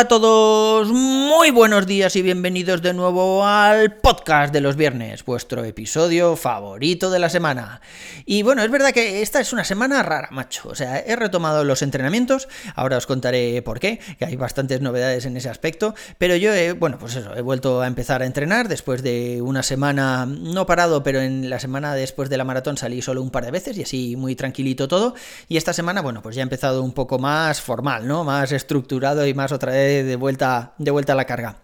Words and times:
Hola 0.00 0.06
a 0.06 0.08
todos, 0.08 0.88
muy 0.88 1.50
buenos 1.50 1.86
días 1.86 2.16
y 2.16 2.22
bienvenidos 2.22 2.80
de 2.80 2.94
nuevo 2.94 3.44
al 3.44 3.96
podcast 3.96 4.50
de 4.50 4.62
los 4.62 4.74
viernes, 4.74 5.26
vuestro 5.26 5.62
episodio 5.62 6.36
favorito 6.36 7.10
de 7.10 7.18
la 7.18 7.28
semana. 7.28 7.82
Y 8.24 8.42
bueno, 8.42 8.62
es 8.62 8.70
verdad 8.70 8.92
que 8.92 9.20
esta 9.20 9.40
es 9.40 9.52
una 9.52 9.62
semana 9.62 10.02
rara, 10.02 10.28
macho. 10.30 10.70
O 10.70 10.74
sea, 10.74 11.00
he 11.00 11.16
retomado 11.16 11.64
los 11.64 11.82
entrenamientos, 11.82 12.48
ahora 12.76 12.96
os 12.96 13.06
contaré 13.06 13.60
por 13.60 13.78
qué, 13.78 14.00
que 14.18 14.24
hay 14.24 14.36
bastantes 14.36 14.80
novedades 14.80 15.26
en 15.26 15.36
ese 15.36 15.50
aspecto, 15.50 15.94
pero 16.16 16.34
yo 16.34 16.54
he, 16.54 16.72
bueno, 16.72 16.98
pues 16.98 17.16
eso, 17.16 17.36
he 17.36 17.42
vuelto 17.42 17.82
a 17.82 17.86
empezar 17.86 18.22
a 18.22 18.26
entrenar 18.26 18.68
después 18.68 19.02
de 19.02 19.42
una 19.42 19.62
semana, 19.62 20.24
no 20.24 20.64
parado, 20.64 21.02
pero 21.02 21.20
en 21.20 21.50
la 21.50 21.60
semana 21.60 21.94
después 21.94 22.30
de 22.30 22.38
la 22.38 22.44
maratón 22.44 22.78
salí 22.78 23.02
solo 23.02 23.20
un 23.20 23.30
par 23.30 23.44
de 23.44 23.50
veces 23.50 23.76
y 23.76 23.82
así 23.82 24.16
muy 24.16 24.34
tranquilito 24.34 24.88
todo. 24.88 25.14
Y 25.46 25.58
esta 25.58 25.74
semana, 25.74 26.00
bueno, 26.00 26.22
pues 26.22 26.36
ya 26.36 26.40
he 26.40 26.44
empezado 26.44 26.82
un 26.82 26.92
poco 26.92 27.18
más 27.18 27.60
formal, 27.60 28.08
¿no? 28.08 28.24
Más 28.24 28.50
estructurado 28.52 29.26
y 29.26 29.34
más 29.34 29.52
otra 29.52 29.72
vez 29.72 29.89
de 29.90 30.16
vuelta, 30.16 30.72
de 30.78 30.90
vuelta 30.90 31.12
a 31.12 31.16
la 31.16 31.24
carga. 31.26 31.56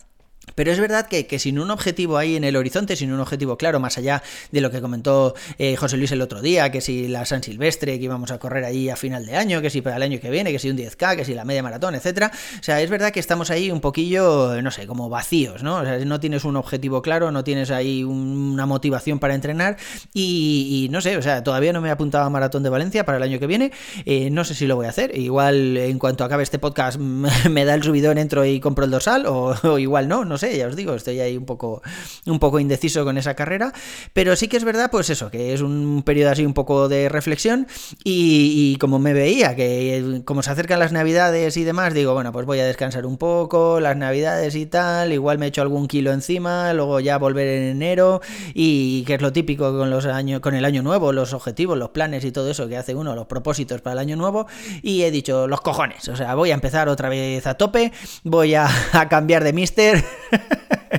Pero 0.54 0.72
es 0.72 0.80
verdad 0.80 1.06
que, 1.06 1.38
sin 1.38 1.58
un 1.58 1.70
objetivo 1.70 2.16
ahí 2.16 2.36
en 2.36 2.44
el 2.44 2.56
horizonte, 2.56 2.96
sin 2.96 3.12
un 3.12 3.20
objetivo 3.20 3.58
claro, 3.58 3.80
más 3.80 3.98
allá 3.98 4.22
de 4.52 4.60
lo 4.60 4.70
que 4.70 4.80
comentó 4.80 5.34
eh, 5.58 5.76
José 5.76 5.96
Luis 5.96 6.12
el 6.12 6.22
otro 6.22 6.40
día, 6.40 6.70
que 6.70 6.80
si 6.80 7.08
la 7.08 7.24
San 7.26 7.42
Silvestre, 7.42 7.98
que 7.98 8.04
íbamos 8.04 8.30
a 8.30 8.38
correr 8.38 8.64
ahí 8.64 8.88
a 8.88 8.96
final 8.96 9.26
de 9.26 9.36
año, 9.36 9.60
que 9.60 9.70
si 9.70 9.82
para 9.82 9.96
el 9.96 10.02
año 10.02 10.20
que 10.20 10.30
viene, 10.30 10.52
que 10.52 10.58
si 10.58 10.70
un 10.70 10.76
10K, 10.78 11.16
que 11.16 11.24
si 11.24 11.34
la 11.34 11.44
media 11.44 11.62
maratón, 11.62 11.94
etcétera. 11.94 12.30
O 12.58 12.62
sea, 12.62 12.80
es 12.80 12.88
verdad 12.88 13.10
que 13.12 13.20
estamos 13.20 13.50
ahí 13.50 13.70
un 13.70 13.80
poquillo, 13.80 14.62
no 14.62 14.70
sé, 14.70 14.86
como 14.86 15.08
vacíos, 15.08 15.62
¿no? 15.62 15.76
O 15.76 15.84
sea, 15.84 15.98
no 16.04 16.20
tienes 16.20 16.44
un 16.44 16.56
objetivo 16.56 17.02
claro, 17.02 17.30
no 17.32 17.44
tienes 17.44 17.70
ahí 17.70 18.04
una 18.04 18.66
motivación 18.66 19.18
para 19.18 19.34
entrenar 19.34 19.76
y, 20.14 20.84
y 20.86 20.88
no 20.90 21.00
sé, 21.00 21.16
o 21.16 21.22
sea, 21.22 21.42
todavía 21.42 21.72
no 21.72 21.80
me 21.80 21.88
he 21.88 21.92
apuntado 21.92 22.24
a 22.24 22.30
Maratón 22.30 22.62
de 22.62 22.70
Valencia 22.70 23.04
para 23.04 23.18
el 23.18 23.24
año 23.24 23.38
que 23.38 23.46
viene. 23.46 23.72
Eh, 24.04 24.30
no 24.30 24.44
sé 24.44 24.54
si 24.54 24.66
lo 24.66 24.76
voy 24.76 24.86
a 24.86 24.90
hacer. 24.90 25.16
Igual 25.18 25.76
en 25.76 25.98
cuanto 25.98 26.24
acabe 26.24 26.42
este 26.42 26.58
podcast 26.58 26.98
me 26.98 27.64
da 27.64 27.74
el 27.74 27.82
subidón, 27.82 28.18
entro 28.18 28.44
y 28.44 28.60
compro 28.60 28.84
el 28.84 28.90
dorsal, 28.90 29.26
o, 29.26 29.54
o 29.62 29.78
igual 29.78 30.08
no, 30.08 30.24
no 30.24 30.35
sé 30.38 30.56
ya 30.56 30.66
os 30.66 30.76
digo, 30.76 30.94
estoy 30.94 31.20
ahí 31.20 31.36
un 31.36 31.46
poco, 31.46 31.82
un 32.26 32.38
poco 32.38 32.60
indeciso 32.60 33.04
con 33.04 33.18
esa 33.18 33.34
carrera, 33.34 33.72
pero 34.12 34.36
sí 34.36 34.48
que 34.48 34.56
es 34.56 34.64
verdad, 34.64 34.90
pues 34.90 35.10
eso, 35.10 35.30
que 35.30 35.54
es 35.54 35.60
un 35.60 36.02
periodo 36.04 36.30
así 36.30 36.44
un 36.44 36.54
poco 36.54 36.88
de 36.88 37.08
reflexión 37.08 37.66
y, 38.04 38.76
como 38.78 38.98
me 38.98 39.12
veía, 39.12 39.54
que 39.56 40.22
como 40.24 40.42
se 40.42 40.50
acercan 40.50 40.78
las 40.78 40.92
navidades 40.92 41.56
y 41.56 41.64
demás, 41.64 41.94
digo, 41.94 42.14
bueno, 42.14 42.32
pues 42.32 42.46
voy 42.46 42.60
a 42.60 42.66
descansar 42.66 43.06
un 43.06 43.18
poco, 43.18 43.80
las 43.80 43.96
navidades 43.96 44.54
y 44.54 44.66
tal, 44.66 45.12
igual 45.12 45.38
me 45.38 45.46
echo 45.46 45.62
algún 45.62 45.88
kilo 45.88 46.12
encima, 46.12 46.72
luego 46.72 47.00
ya 47.00 47.18
volver 47.18 47.46
en 47.48 47.62
enero 47.64 48.20
y 48.54 49.04
que 49.04 49.14
es 49.14 49.22
lo 49.22 49.32
típico 49.32 49.76
con 49.76 49.90
los 49.90 50.06
años, 50.06 50.40
con 50.40 50.54
el 50.54 50.64
año 50.64 50.82
nuevo, 50.82 51.12
los 51.12 51.32
objetivos, 51.32 51.78
los 51.78 51.90
planes 51.90 52.24
y 52.24 52.32
todo 52.32 52.50
eso 52.50 52.68
que 52.68 52.76
hace 52.76 52.94
uno, 52.94 53.14
los 53.14 53.26
propósitos 53.26 53.80
para 53.80 53.94
el 53.94 53.98
año 53.98 54.16
nuevo, 54.16 54.46
y 54.82 55.02
he 55.02 55.10
dicho, 55.10 55.46
los 55.46 55.60
cojones, 55.60 56.08
o 56.08 56.16
sea, 56.16 56.34
voy 56.34 56.50
a 56.50 56.54
empezar 56.54 56.88
otra 56.88 57.08
vez 57.08 57.46
a 57.46 57.54
tope, 57.54 57.92
voy 58.24 58.54
a 58.54 58.68
cambiar 59.10 59.44
de 59.44 59.52
mister. 59.52 60.04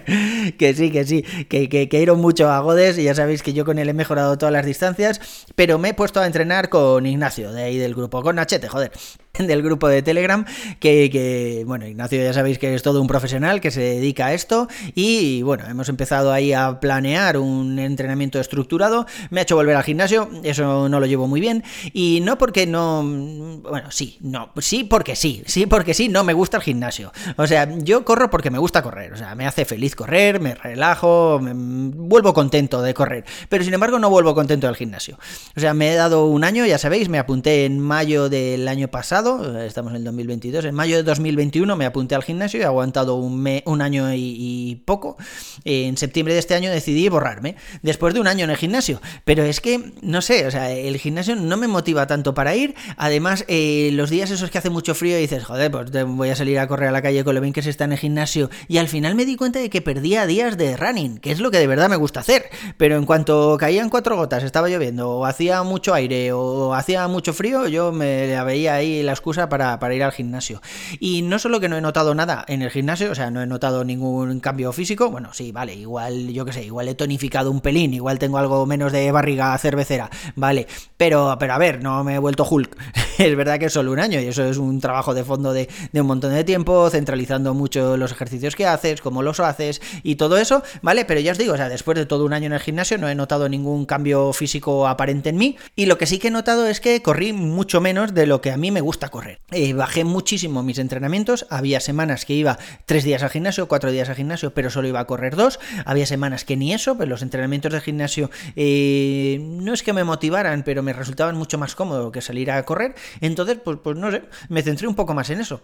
que 0.57 0.73
sí, 0.73 0.91
que 0.91 1.03
sí, 1.03 1.23
que, 1.49 1.67
que, 1.69 2.01
ido 2.01 2.15
mucho 2.15 2.49
a 2.49 2.59
Godes 2.59 2.97
y 2.97 3.03
ya 3.03 3.13
sabéis 3.13 3.43
que 3.43 3.53
yo 3.53 3.65
con 3.65 3.77
él 3.77 3.89
he 3.89 3.93
mejorado 3.93 4.37
todas 4.37 4.53
las 4.53 4.65
distancias, 4.65 5.45
pero 5.55 5.77
me 5.77 5.89
he 5.89 5.93
puesto 5.93 6.21
a 6.21 6.25
entrenar 6.25 6.69
con 6.69 7.05
Ignacio, 7.05 7.51
de 7.51 7.63
ahí 7.63 7.77
del 7.77 7.93
grupo, 7.93 8.21
con 8.21 8.35
Nachete, 8.37 8.69
joder 8.69 8.91
del 9.47 9.61
grupo 9.61 9.87
de 9.87 10.01
Telegram, 10.01 10.45
que, 10.79 11.09
que, 11.09 11.63
bueno, 11.65 11.87
Ignacio 11.87 12.21
ya 12.21 12.33
sabéis 12.33 12.59
que 12.59 12.73
es 12.73 12.83
todo 12.83 13.01
un 13.01 13.07
profesional 13.07 13.61
que 13.61 13.71
se 13.71 13.81
dedica 13.81 14.27
a 14.27 14.33
esto 14.33 14.67
y 14.95 15.41
bueno, 15.41 15.65
hemos 15.67 15.89
empezado 15.89 16.31
ahí 16.31 16.53
a 16.53 16.79
planear 16.79 17.37
un 17.37 17.79
entrenamiento 17.79 18.39
estructurado, 18.39 19.05
me 19.29 19.39
ha 19.39 19.43
hecho 19.43 19.55
volver 19.55 19.75
al 19.75 19.83
gimnasio, 19.83 20.29
eso 20.43 20.89
no 20.89 20.99
lo 20.99 21.05
llevo 21.05 21.27
muy 21.27 21.41
bien 21.41 21.63
y 21.93 22.21
no 22.23 22.37
porque 22.37 22.65
no, 22.65 23.03
bueno, 23.03 23.91
sí, 23.91 24.17
no, 24.21 24.51
sí 24.59 24.83
porque 24.83 25.15
sí, 25.15 25.43
sí 25.45 25.65
porque 25.65 25.93
sí, 25.93 26.09
no 26.09 26.23
me 26.23 26.33
gusta 26.33 26.57
el 26.57 26.63
gimnasio, 26.63 27.11
o 27.35 27.47
sea, 27.47 27.69
yo 27.77 28.05
corro 28.05 28.29
porque 28.29 28.51
me 28.51 28.59
gusta 28.59 28.81
correr, 28.81 29.13
o 29.13 29.17
sea, 29.17 29.35
me 29.35 29.45
hace 29.45 29.65
feliz 29.65 29.95
correr, 29.95 30.39
me 30.39 30.55
relajo, 30.55 31.39
me, 31.41 31.51
vuelvo 31.53 32.33
contento 32.33 32.81
de 32.81 32.93
correr, 32.93 33.25
pero 33.49 33.63
sin 33.63 33.73
embargo 33.73 33.99
no 33.99 34.09
vuelvo 34.09 34.33
contento 34.33 34.67
del 34.67 34.75
gimnasio, 34.75 35.17
o 35.55 35.59
sea, 35.59 35.73
me 35.73 35.91
he 35.91 35.95
dado 35.95 36.25
un 36.25 36.43
año, 36.43 36.65
ya 36.65 36.77
sabéis, 36.77 37.09
me 37.09 37.19
apunté 37.19 37.65
en 37.65 37.79
mayo 37.79 38.29
del 38.29 38.67
año 38.67 38.87
pasado, 38.87 39.26
estamos 39.59 39.91
en 39.91 39.97
el 39.97 40.03
2022, 40.03 40.65
en 40.65 40.75
mayo 40.75 40.97
de 40.97 41.03
2021 41.03 41.75
me 41.75 41.85
apunté 41.85 42.15
al 42.15 42.23
gimnasio 42.23 42.59
y 42.59 42.63
he 42.63 42.65
aguantado 42.65 43.15
un, 43.15 43.39
me, 43.41 43.63
un 43.65 43.81
año 43.81 44.13
y, 44.13 44.81
poco. 44.85 45.17
En 45.65 45.97
septiembre 45.97 46.33
de 46.33 46.39
este 46.39 46.55
año 46.55 46.71
decidí 46.71 47.09
borrarme, 47.09 47.55
después 47.81 48.13
de 48.13 48.19
un 48.19 48.27
año 48.27 48.45
en 48.45 48.51
el 48.51 48.57
gimnasio. 48.57 49.01
Pero 49.25 49.43
es 49.43 49.61
que, 49.61 49.93
no 50.01 50.21
sé, 50.21 50.47
o 50.47 50.51
sea, 50.51 50.71
el 50.71 50.97
gimnasio 50.97 51.35
no 51.35 51.57
me 51.57 51.67
motiva 51.67 52.07
tanto 52.07 52.33
para 52.33 52.55
ir. 52.55 52.75
Además, 52.95 53.45
eh, 53.47 53.89
los 53.93 54.09
días 54.09 54.31
esos 54.31 54.49
que 54.49 54.57
hace 54.57 54.69
mucho 54.69 54.95
frío 54.95 55.17
dices, 55.17 55.43
joder, 55.43 55.71
pues 55.71 55.91
voy 56.05 56.29
a 56.29 56.35
salir 56.35 56.59
a 56.59 56.67
correr 56.67 56.89
a 56.89 56.91
la 56.91 57.01
calle 57.01 57.23
con 57.23 57.35
lo 57.35 57.41
bien 57.41 57.53
que 57.53 57.61
se 57.61 57.69
está 57.69 57.85
en 57.85 57.93
el 57.93 57.97
gimnasio. 57.97 58.49
Y 58.67 58.77
al 58.77 58.87
final 58.87 59.15
me 59.15 59.25
di 59.25 59.35
cuenta 59.35 59.59
de 59.59 59.69
que 59.69 59.81
perdía 59.81 60.25
días 60.25 60.57
de 60.57 60.77
running, 60.77 61.17
que 61.17 61.31
es 61.31 61.39
lo 61.39 61.51
que 61.51 61.57
de 61.57 61.67
verdad 61.67 61.89
me 61.89 61.95
gusta 61.95 62.21
hacer. 62.21 62.45
Pero 62.77 62.97
en 62.97 63.05
cuanto 63.05 63.57
caían 63.59 63.89
cuatro 63.89 64.15
gotas, 64.15 64.43
estaba 64.43 64.69
lloviendo, 64.69 65.09
o 65.09 65.25
hacía 65.25 65.63
mucho 65.63 65.93
aire, 65.93 66.31
o 66.31 66.73
hacía 66.73 67.07
mucho 67.07 67.33
frío, 67.33 67.67
yo 67.67 67.91
me 67.91 68.41
veía 68.43 68.75
ahí 68.75 69.03
la 69.07 69.13
excusa 69.13 69.49
para, 69.49 69.79
para, 69.79 69.95
ir 69.95 70.03
al 70.03 70.11
gimnasio. 70.11 70.61
Y 70.99 71.23
no 71.23 71.39
solo 71.39 71.59
que 71.59 71.69
no 71.69 71.77
he 71.77 71.81
notado 71.81 72.13
nada 72.13 72.45
en 72.47 72.61
el 72.61 72.69
gimnasio, 72.69 73.11
o 73.11 73.15
sea, 73.15 73.31
no 73.31 73.41
he 73.41 73.47
notado 73.47 73.83
ningún 73.83 74.39
cambio 74.39 74.71
físico, 74.71 75.09
bueno, 75.09 75.33
sí, 75.33 75.51
vale, 75.51 75.73
igual, 75.73 76.29
yo 76.29 76.45
qué 76.45 76.53
sé, 76.53 76.63
igual 76.63 76.87
he 76.87 76.95
tonificado 76.95 77.49
un 77.49 77.61
pelín, 77.61 77.93
igual 77.93 78.19
tengo 78.19 78.37
algo 78.37 78.65
menos 78.65 78.91
de 78.91 79.11
barriga 79.11 79.57
cervecera, 79.57 80.09
vale, 80.35 80.67
pero, 80.97 81.35
pero 81.39 81.53
a 81.53 81.57
ver, 81.57 81.81
no 81.81 82.03
me 82.03 82.15
he 82.15 82.19
vuelto 82.19 82.47
Hulk. 82.47 82.77
es 83.17 83.35
verdad 83.35 83.57
que 83.59 83.65
es 83.65 83.73
solo 83.73 83.91
un 83.91 83.99
año 83.99 84.19
y 84.19 84.25
eso 84.25 84.43
es 84.43 84.57
un 84.57 84.79
trabajo 84.79 85.13
de 85.13 85.23
fondo 85.23 85.53
de, 85.53 85.69
de 85.91 86.01
un 86.01 86.07
montón 86.07 86.33
de 86.33 86.43
tiempo, 86.43 86.89
centralizando 86.89 87.53
mucho 87.53 87.97
los 87.97 88.11
ejercicios 88.11 88.55
que 88.55 88.65
haces, 88.65 89.01
cómo 89.01 89.23
los 89.23 89.39
haces 89.39 89.81
y 90.03 90.15
todo 90.15 90.37
eso, 90.37 90.63
¿vale? 90.81 91.05
Pero 91.05 91.19
ya 91.19 91.31
os 91.31 91.37
digo, 91.37 91.53
o 91.53 91.57
sea, 91.57 91.69
después 91.69 91.97
de 91.97 92.05
todo 92.05 92.25
un 92.25 92.33
año 92.33 92.47
en 92.47 92.53
el 92.53 92.59
gimnasio 92.59 92.97
no 92.97 93.09
he 93.09 93.15
notado 93.15 93.49
ningún 93.49 93.85
cambio 93.85 94.33
físico 94.33 94.87
aparente 94.87 95.29
en 95.29 95.37
mí 95.37 95.57
y 95.75 95.85
lo 95.85 95.97
que 95.97 96.05
sí 96.05 96.19
que 96.19 96.27
he 96.27 96.31
notado 96.31 96.67
es 96.67 96.81
que 96.81 97.01
corrí 97.01 97.33
mucho 97.33 97.81
menos 97.81 98.13
de 98.13 98.25
lo 98.25 98.41
que 98.41 98.51
a 98.51 98.57
mí 98.57 98.71
me 98.71 98.81
gusta 98.81 98.96
correr. 99.09 99.39
Eh, 99.51 99.73
bajé 99.73 100.03
muchísimo 100.03 100.63
mis 100.63 100.79
entrenamientos. 100.79 101.45
Había 101.49 101.79
semanas 101.79 102.25
que 102.25 102.33
iba 102.33 102.57
tres 102.85 103.03
días 103.03 103.23
al 103.23 103.29
gimnasio, 103.29 103.67
cuatro 103.67 103.91
días 103.91 104.09
al 104.09 104.15
gimnasio, 104.15 104.53
pero 104.53 104.69
solo 104.69 104.87
iba 104.87 104.99
a 104.99 105.05
correr 105.05 105.35
dos. 105.35 105.59
Había 105.85 106.05
semanas 106.05 106.43
que 106.43 106.57
ni 106.57 106.73
eso, 106.73 106.95
los 107.05 107.21
entrenamientos 107.21 107.71
de 107.71 107.81
gimnasio 107.81 108.29
eh, 108.55 109.37
no 109.41 109.73
es 109.73 109.83
que 109.83 109.93
me 109.93 110.03
motivaran, 110.03 110.63
pero 110.63 110.83
me 110.83 110.93
resultaban 110.93 111.37
mucho 111.37 111.57
más 111.57 111.75
cómodo 111.75 112.11
que 112.11 112.21
salir 112.21 112.51
a 112.51 112.63
correr. 112.63 112.95
Entonces, 113.21 113.57
pues, 113.63 113.77
pues 113.83 113.97
no 113.97 114.11
sé, 114.11 114.23
me 114.49 114.61
centré 114.61 114.87
un 114.87 114.95
poco 114.95 115.13
más 115.13 115.29
en 115.29 115.41
eso. 115.41 115.61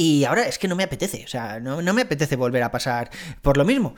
Y 0.00 0.24
ahora 0.26 0.46
es 0.46 0.60
que 0.60 0.68
no 0.68 0.76
me 0.76 0.84
apetece, 0.84 1.24
o 1.24 1.28
sea, 1.28 1.58
no, 1.58 1.82
no, 1.82 1.92
me 1.92 2.02
apetece 2.02 2.36
volver 2.36 2.62
a 2.62 2.70
pasar 2.70 3.10
por 3.42 3.56
lo 3.56 3.64
mismo. 3.64 3.96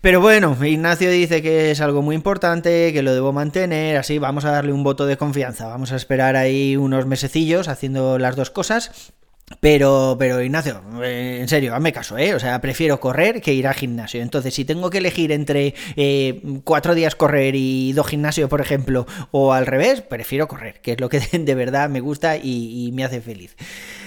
Pero 0.00 0.20
bueno, 0.20 0.56
Ignacio 0.60 1.08
dice 1.08 1.40
que 1.40 1.70
es 1.70 1.80
algo 1.80 2.02
muy 2.02 2.16
importante, 2.16 2.92
que 2.92 3.00
lo 3.00 3.14
debo 3.14 3.32
mantener, 3.32 3.96
así 3.96 4.18
vamos 4.18 4.44
a 4.44 4.50
darle 4.50 4.72
un 4.72 4.82
voto 4.82 5.06
de 5.06 5.16
confianza. 5.16 5.68
Vamos 5.68 5.92
a 5.92 5.96
esperar 5.96 6.34
ahí 6.34 6.76
unos 6.76 7.06
mesecillos 7.06 7.68
haciendo 7.68 8.18
las 8.18 8.34
dos 8.34 8.50
cosas. 8.50 9.12
Pero, 9.60 10.16
pero 10.18 10.42
Ignacio, 10.42 10.82
eh, 11.04 11.38
en 11.40 11.46
serio, 11.46 11.72
hazme 11.72 11.92
caso, 11.92 12.18
¿eh? 12.18 12.34
O 12.34 12.40
sea, 12.40 12.60
prefiero 12.60 12.98
correr 12.98 13.40
que 13.40 13.54
ir 13.54 13.68
al 13.68 13.74
gimnasio. 13.74 14.20
Entonces, 14.20 14.52
si 14.52 14.64
tengo 14.64 14.90
que 14.90 14.98
elegir 14.98 15.30
entre 15.30 15.72
eh, 15.94 16.42
cuatro 16.64 16.96
días 16.96 17.14
correr 17.14 17.54
y 17.54 17.92
dos 17.92 18.08
gimnasios, 18.08 18.50
por 18.50 18.60
ejemplo, 18.60 19.06
o 19.30 19.52
al 19.52 19.66
revés, 19.66 20.00
prefiero 20.00 20.48
correr, 20.48 20.80
que 20.80 20.92
es 20.92 21.00
lo 21.00 21.08
que 21.08 21.20
de 21.38 21.54
verdad 21.54 21.88
me 21.88 22.00
gusta 22.00 22.36
y, 22.36 22.90
me 22.92 23.04
hace 23.04 23.20
feliz. 23.20 23.56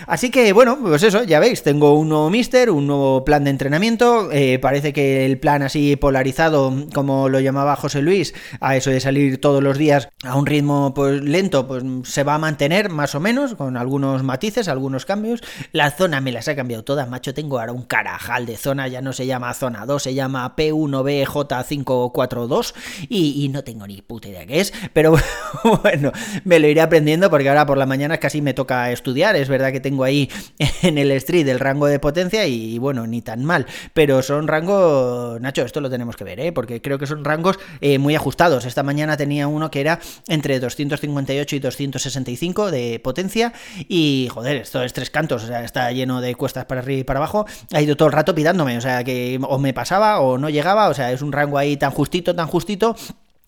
Así 0.07 0.29
que, 0.29 0.51
bueno, 0.51 0.77
pues 0.81 1.03
eso, 1.03 1.23
ya 1.23 1.39
veis, 1.39 1.63
tengo 1.63 1.93
un 1.93 2.09
nuevo 2.09 2.29
mister, 2.29 2.69
un 2.69 2.87
nuevo 2.87 3.23
plan 3.23 3.45
de 3.45 3.51
entrenamiento. 3.51 4.29
Eh, 4.33 4.59
parece 4.59 4.91
que 4.91 5.25
el 5.25 5.39
plan 5.39 5.61
así 5.61 5.95
polarizado, 5.95 6.73
como 6.93 7.29
lo 7.29 7.39
llamaba 7.39 7.77
José 7.77 8.01
Luis, 8.01 8.33
a 8.59 8.75
eso 8.75 8.89
de 8.89 8.99
salir 8.99 9.39
todos 9.39 9.63
los 9.63 9.77
días 9.77 10.09
a 10.23 10.35
un 10.35 10.45
ritmo 10.45 10.93
pues 10.93 11.21
lento, 11.21 11.67
pues 11.67 11.83
se 12.03 12.23
va 12.23 12.35
a 12.35 12.39
mantener 12.39 12.89
más 12.89 13.15
o 13.15 13.19
menos, 13.19 13.55
con 13.55 13.77
algunos 13.77 14.23
matices, 14.23 14.67
algunos 14.67 15.05
cambios 15.05 15.28
la 15.71 15.91
zona 15.91 16.19
me 16.21 16.31
las 16.31 16.47
ha 16.47 16.55
cambiado 16.55 16.83
todas, 16.83 17.09
macho. 17.09 17.33
Tengo 17.33 17.59
ahora 17.59 17.71
un 17.71 17.83
carajal 17.83 18.45
de 18.45 18.57
zona, 18.57 18.87
ya 18.87 19.01
no 19.01 19.13
se 19.13 19.25
llama 19.25 19.53
zona 19.53 19.85
2, 19.85 20.03
se 20.03 20.13
llama 20.13 20.55
P1BJ542 20.55 22.73
y, 23.09 23.49
no 23.49 23.63
tengo 23.63 23.87
ni 23.87 24.01
puta 24.01 24.29
idea 24.29 24.45
qué 24.45 24.59
es, 24.59 24.73
pero 24.93 25.15
bueno, 25.83 26.11
me 26.43 26.59
lo 26.59 26.67
iré 26.67 26.81
aprendiendo 26.81 27.29
porque 27.29 27.49
ahora 27.49 27.65
por 27.65 27.77
la 27.77 27.85
mañana 27.85 28.17
casi 28.17 28.41
me 28.41 28.53
toca 28.53 28.91
estudiar. 28.91 29.35
Es 29.35 29.49
verdad 29.49 29.71
que 29.71 29.79
tengo 29.79 30.03
ahí 30.03 30.29
en 30.81 30.97
el 30.97 31.11
street 31.11 31.47
el 31.47 31.59
rango 31.59 31.87
de 31.87 31.99
potencia 31.99 32.47
y, 32.47 32.77
bueno, 32.77 33.07
ni 33.07 33.21
tan 33.21 33.43
mal, 33.43 33.65
pero 33.93 34.21
son 34.21 34.47
rangos, 34.47 35.39
Nacho, 35.41 35.63
esto 35.63 35.81
lo 35.81 35.89
tenemos 35.89 36.15
que 36.15 36.23
ver, 36.23 36.39
¿eh? 36.39 36.51
porque 36.51 36.81
creo 36.81 36.99
que 36.99 37.07
son 37.07 37.25
rangos 37.25 37.59
eh, 37.81 37.97
muy 37.97 38.15
ajustados. 38.15 38.65
Esta 38.65 38.83
mañana 38.83 39.17
tenía 39.17 39.47
uno 39.47 39.71
que 39.71 39.81
era 39.81 39.99
entre 40.27 40.59
258 40.59 41.55
y 41.55 41.59
265 41.59 42.71
de 42.71 42.99
potencia 43.03 43.53
y 43.87 44.29
joder, 44.31 44.57
esto 44.57 44.83
es 44.83 44.93
3 44.93 45.09
o 45.29 45.39
sea, 45.39 45.63
está 45.63 45.91
lleno 45.91 46.21
de 46.21 46.35
cuestas 46.35 46.65
para 46.65 46.81
arriba 46.81 47.01
y 47.01 47.03
para 47.03 47.19
abajo, 47.19 47.45
ha 47.73 47.81
ido 47.81 47.95
todo 47.95 48.07
el 48.07 48.13
rato 48.13 48.33
pidándome, 48.35 48.77
o 48.77 48.81
sea, 48.81 49.03
que 49.03 49.39
o 49.41 49.57
me 49.57 49.73
pasaba 49.73 50.19
o 50.19 50.37
no 50.37 50.49
llegaba, 50.49 50.89
o 50.89 50.93
sea, 50.93 51.11
es 51.11 51.21
un 51.21 51.31
rango 51.31 51.57
ahí 51.57 51.77
tan 51.77 51.91
justito, 51.91 52.35
tan 52.35 52.47
justito 52.47 52.95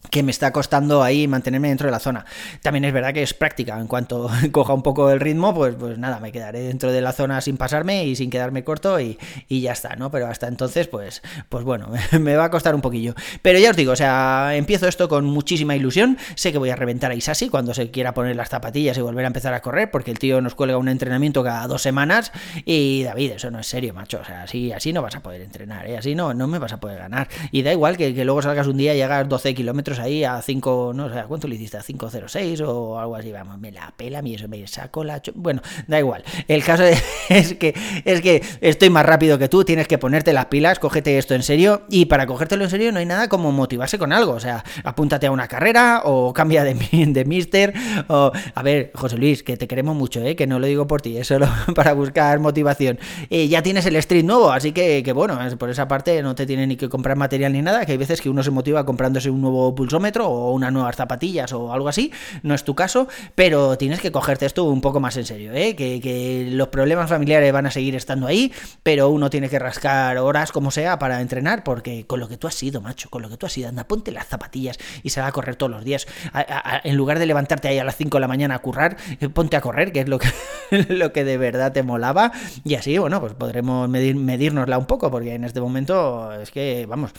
que 0.09 0.24
me 0.24 0.31
está 0.31 0.51
costando 0.51 1.03
ahí 1.03 1.27
mantenerme 1.27 1.69
dentro 1.69 1.88
de 1.88 1.92
la 1.92 2.00
zona. 2.00 2.25
También 2.62 2.86
es 2.86 2.94
verdad 2.94 3.13
que 3.13 3.21
es 3.21 3.33
práctica, 3.33 3.80
en 3.80 3.88
cuanto 3.88 4.30
coja 4.51 4.74
un 4.74 4.81
poco 4.81 5.12
el 5.12 5.19
ritmo, 5.19 5.53
pues, 5.53 5.75
pues 5.75 5.98
nada, 5.98 6.19
me 6.19 6.31
quedaré 6.31 6.62
dentro 6.62 6.92
de 6.92 7.01
la 7.01 7.13
zona 7.13 7.39
sin 7.42 7.57
pasarme 7.57 8.06
y 8.06 8.15
sin 8.15 8.30
quedarme 8.30 8.63
corto 8.63 9.00
y, 9.00 9.18
ya 9.50 9.74
está, 9.74 9.95
¿no? 9.95 10.09
Pero 10.09 10.27
hasta 10.27 10.48
entonces, 10.48 10.88
pues, 10.88 11.21
pues 11.50 11.63
bueno, 11.63 11.89
me 12.19 12.36
va 12.36 12.45
a 12.45 12.51
costar 12.51 12.74
un 12.74 12.81
poquillo. 12.81 13.13
Pero 13.42 13.59
ya 13.59 13.71
os 13.71 13.77
digo, 13.77 13.92
o 13.92 13.95
sea, 13.95 14.56
empiezo 14.56 14.88
esto 14.88 15.07
con 15.07 15.25
muchísima 15.25 15.75
ilusión, 15.75 16.18
sé 16.36 16.51
que 16.51 16.57
voy 16.57 16.71
a 16.71 16.75
reventar 16.75 17.12
a 17.12 17.15
Isasi 17.15 17.50
cuando 17.50 17.74
se 17.74 17.92
quiera 17.92 18.13
poner 18.13 18.36
las 18.36 18.50
zapatillas 18.50 18.98
y 18.98 19.01
volver 19.01 19.25
a 19.25 19.27
empezar 19.27 19.53
a 19.53 19.62
correr, 19.62 19.92
porque 19.92 20.12
el 20.12 20.19
tío 20.19 20.42
nos 20.42 20.56
cuelga 20.56 20.77
un 20.77 20.89
entrenamiento 20.89 21.44
cada 21.44 21.68
dos 21.68 21.81
semanas 21.81 22.31
y 22.65 23.03
David, 23.03 23.33
eso 23.33 23.51
no 23.51 23.59
es 23.59 23.68
serio, 23.68 23.94
macho, 23.94 24.19
o 24.21 24.25
sea, 24.25 24.44
así, 24.44 24.71
así 24.71 24.94
no 24.94 25.01
vas 25.01 25.15
a 25.15 25.21
poder 25.21 25.42
entrenar, 25.42 25.88
¿eh? 25.88 25.98
así 25.98 26.15
no, 26.15 26.33
no 26.33 26.48
me 26.48 26.59
vas 26.59 26.74
a 26.74 26.80
poder 26.80 26.98
ganar. 26.98 27.27
Y 27.51 27.62
da 27.62 27.71
igual 27.71 27.98
que, 27.98 28.13
que 28.13 28.25
luego 28.25 28.42
salgas 28.42 28.68
un 28.68 28.77
día 28.77 28.95
y 28.95 29.01
hagas 29.01 29.30
12 29.30 29.53
kilómetros 29.53 29.90
ahí 29.99 30.23
a 30.23 30.41
5, 30.41 30.93
no 30.95 31.09
sé, 31.13 31.23
¿cuánto 31.27 31.47
le 31.47 31.55
hiciste? 31.55 31.77
A 31.77 31.81
506 31.81 32.61
o 32.61 32.99
algo 32.99 33.15
así, 33.15 33.31
vamos, 33.31 33.57
me 33.59 33.71
la 33.71 33.93
pela 33.95 34.19
a 34.19 34.21
mí 34.21 34.35
eso, 34.35 34.47
me 34.47 34.65
saco 34.67 35.03
la... 35.03 35.21
Bueno, 35.35 35.61
da 35.88 35.99
igual. 35.99 36.23
El 36.47 36.63
caso 36.63 36.83
es 37.29 37.53
que, 37.55 37.73
es 38.05 38.21
que 38.21 38.43
estoy 38.61 38.89
más 38.89 39.05
rápido 39.05 39.38
que 39.38 39.49
tú, 39.49 39.63
tienes 39.63 39.88
que 39.88 39.97
ponerte 39.97 40.33
las 40.33 40.45
pilas, 40.45 40.79
cógete 40.79 41.17
esto 41.17 41.35
en 41.35 41.43
serio 41.43 41.83
y 41.89 42.05
para 42.05 42.25
cogértelo 42.27 42.63
en 42.63 42.69
serio 42.69 42.91
no 42.91 42.99
hay 42.99 43.05
nada 43.05 43.27
como 43.29 43.51
motivarse 43.51 43.97
con 43.97 44.13
algo, 44.13 44.33
o 44.33 44.39
sea, 44.39 44.63
apúntate 44.83 45.27
a 45.27 45.31
una 45.31 45.47
carrera 45.47 46.01
o 46.05 46.33
cambia 46.33 46.63
de, 46.63 46.73
de 46.73 47.25
mister 47.25 47.73
o... 48.07 48.31
A 48.55 48.63
ver, 48.63 48.91
José 48.93 49.17
Luis, 49.17 49.43
que 49.43 49.57
te 49.57 49.67
queremos 49.67 49.95
mucho, 49.95 50.21
¿eh? 50.21 50.35
que 50.35 50.47
no 50.47 50.59
lo 50.59 50.67
digo 50.67 50.88
por 50.88 51.01
ti, 51.01 51.17
es 51.17 51.27
solo 51.27 51.47
para 51.75 51.93
buscar 51.93 52.39
motivación. 52.39 52.99
Eh, 53.29 53.47
ya 53.47 53.61
tienes 53.61 53.85
el 53.85 53.95
street 53.97 54.25
nuevo, 54.25 54.51
así 54.51 54.71
que, 54.71 55.03
que 55.03 55.13
bueno, 55.13 55.39
por 55.57 55.69
esa 55.69 55.88
parte 55.88 56.21
no 56.21 56.35
te 56.35 56.45
tiene 56.45 56.67
ni 56.67 56.75
que 56.75 56.89
comprar 56.89 57.17
material 57.17 57.53
ni 57.53 57.61
nada, 57.61 57.85
que 57.85 57.93
hay 57.93 57.97
veces 57.97 58.21
que 58.21 58.29
uno 58.29 58.43
se 58.43 58.51
motiva 58.51 58.85
comprándose 58.85 59.29
un 59.29 59.41
nuevo 59.41 59.73
pulsómetro 59.81 60.29
o 60.29 60.51
unas 60.51 60.71
nuevas 60.71 60.95
zapatillas 60.95 61.51
o 61.53 61.73
algo 61.73 61.89
así, 61.89 62.11
no 62.43 62.53
es 62.53 62.63
tu 62.63 62.75
caso, 62.75 63.07
pero 63.33 63.79
tienes 63.79 63.99
que 63.99 64.11
cogerte 64.11 64.45
esto 64.45 64.65
un 64.65 64.79
poco 64.79 64.99
más 64.99 65.17
en 65.17 65.25
serio, 65.25 65.53
¿eh? 65.53 65.75
que, 65.75 66.49
los 66.51 66.67
problemas 66.67 67.09
familiares 67.09 67.51
van 67.51 67.65
a 67.65 67.71
seguir 67.71 67.95
estando 67.95 68.27
ahí, 68.27 68.53
pero 68.83 69.09
uno 69.09 69.31
tiene 69.31 69.49
que 69.49 69.57
rascar 69.57 70.19
horas 70.19 70.51
como 70.51 70.69
sea 70.69 70.99
para 70.99 71.19
entrenar, 71.19 71.63
porque 71.63 72.05
con 72.05 72.19
lo 72.19 72.27
que 72.27 72.37
tú 72.37 72.45
has 72.45 72.53
sido, 72.53 72.79
macho, 72.79 73.09
con 73.09 73.23
lo 73.23 73.29
que 73.29 73.37
tú 73.37 73.47
has 73.47 73.53
sido, 73.53 73.69
anda, 73.69 73.87
ponte 73.87 74.11
las 74.11 74.27
zapatillas 74.27 74.77
y 75.01 75.09
se 75.09 75.19
va 75.19 75.25
a 75.25 75.31
correr 75.31 75.55
todos 75.55 75.71
los 75.71 75.83
días. 75.83 76.05
en 76.83 76.95
lugar 76.95 77.17
de 77.17 77.25
levantarte 77.25 77.67
ahí 77.69 77.79
a 77.79 77.83
las 77.83 77.95
5 77.95 78.17
de 78.17 78.21
la 78.21 78.27
mañana 78.27 78.53
a 78.53 78.59
currar, 78.59 78.97
eh, 79.19 79.29
ponte 79.29 79.57
a 79.57 79.61
correr, 79.61 79.91
que 79.91 80.01
es 80.01 80.07
lo 80.07 80.19
que, 80.19 80.29
lo 80.89 81.11
que 81.11 81.23
de 81.23 81.37
verdad 81.37 81.71
te 81.71 81.81
molaba, 81.81 82.31
y 82.63 82.75
así, 82.75 82.99
bueno, 82.99 83.19
pues 83.19 83.33
podremos 83.33 83.89
medir, 83.89 84.15
medírnosla 84.15 84.77
un 84.77 84.85
poco, 84.85 85.09
porque 85.09 85.33
en 85.33 85.43
este 85.43 85.59
momento 85.59 86.31
es 86.33 86.51
que, 86.51 86.85
vamos, 86.87 87.13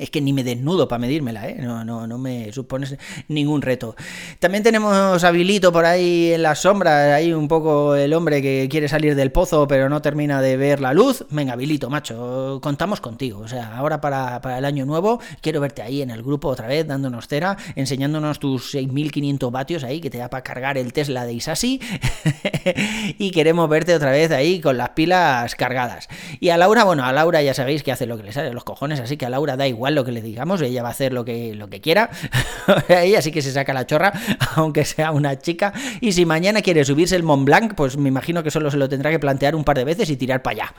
es 0.00 0.10
que 0.10 0.20
ni 0.20 0.32
me 0.32 0.42
desnudo 0.42 0.88
para 0.88 0.98
medírmela, 0.98 1.48
¿eh? 1.48 1.56
No, 1.60 1.84
no, 1.84 2.06
no 2.06 2.18
me 2.18 2.52
supones 2.52 2.96
ningún 3.28 3.62
reto. 3.62 3.94
También 4.38 4.62
tenemos 4.62 5.22
a 5.22 5.30
Vilito 5.30 5.72
por 5.72 5.84
ahí 5.84 6.32
en 6.32 6.42
las 6.42 6.60
sombras, 6.60 7.12
ahí 7.12 7.32
un 7.32 7.48
poco 7.48 7.94
el 7.94 8.12
hombre 8.14 8.42
que 8.42 8.68
quiere 8.70 8.88
salir 8.88 9.14
del 9.14 9.32
pozo 9.32 9.66
pero 9.66 9.88
no 9.88 10.00
termina 10.02 10.40
de 10.40 10.56
ver 10.56 10.80
la 10.80 10.94
luz. 10.94 11.24
Venga, 11.30 11.56
Vilito, 11.56 11.90
macho, 11.90 12.60
contamos 12.62 13.00
contigo. 13.00 13.40
O 13.40 13.48
sea, 13.48 13.76
ahora 13.76 14.00
para, 14.00 14.40
para 14.40 14.58
el 14.58 14.64
año 14.64 14.86
nuevo 14.86 15.20
quiero 15.40 15.60
verte 15.60 15.82
ahí 15.82 16.02
en 16.02 16.10
el 16.10 16.22
grupo 16.22 16.48
otra 16.48 16.66
vez, 16.66 16.86
dándonos 16.86 17.28
cera, 17.28 17.56
enseñándonos 17.76 18.38
tus 18.38 18.74
6.500 18.74 19.50
vatios 19.50 19.84
ahí 19.84 20.00
que 20.00 20.10
te 20.10 20.18
da 20.18 20.30
para 20.30 20.42
cargar 20.42 20.78
el 20.78 20.92
Tesla 20.92 21.24
de 21.24 21.34
Isasi. 21.34 21.80
y 23.18 23.30
queremos 23.30 23.68
verte 23.68 23.94
otra 23.94 24.10
vez 24.10 24.30
ahí 24.30 24.60
con 24.60 24.76
las 24.76 24.90
pilas 24.90 25.54
cargadas. 25.54 26.08
Y 26.38 26.50
a 26.50 26.56
Laura, 26.56 26.84
bueno, 26.84 27.04
a 27.04 27.12
Laura 27.12 27.42
ya 27.42 27.54
sabéis 27.54 27.82
que 27.82 27.92
hace 27.92 28.06
lo 28.06 28.16
que 28.16 28.24
le 28.24 28.32
sale 28.32 28.52
los 28.52 28.64
cojones, 28.64 29.00
así 29.00 29.16
que 29.16 29.26
a 29.26 29.30
Laura 29.30 29.56
da 29.56 29.66
igual 29.66 29.89
lo 29.94 30.04
que 30.04 30.12
le 30.12 30.22
digamos, 30.22 30.60
ella 30.62 30.82
va 30.82 30.88
a 30.88 30.92
hacer 30.92 31.12
lo 31.12 31.24
que, 31.24 31.54
lo 31.54 31.68
que 31.68 31.80
quiera, 31.80 32.10
ella 32.88 33.22
sí 33.22 33.32
que 33.32 33.42
se 33.42 33.52
saca 33.52 33.72
la 33.72 33.86
chorra, 33.86 34.12
aunque 34.56 34.84
sea 34.84 35.10
una 35.12 35.38
chica, 35.38 35.72
y 36.00 36.12
si 36.12 36.26
mañana 36.26 36.62
quiere 36.62 36.84
subirse 36.84 37.16
el 37.16 37.22
Mont 37.22 37.44
Blanc, 37.44 37.74
pues 37.74 37.96
me 37.96 38.08
imagino 38.08 38.42
que 38.42 38.50
solo 38.50 38.70
se 38.70 38.76
lo 38.76 38.88
tendrá 38.88 39.10
que 39.10 39.18
plantear 39.18 39.54
un 39.54 39.64
par 39.64 39.76
de 39.76 39.84
veces 39.84 40.10
y 40.10 40.16
tirar 40.16 40.42
para 40.42 40.64
allá, 40.64 40.74